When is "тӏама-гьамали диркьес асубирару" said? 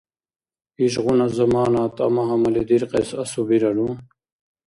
1.95-3.87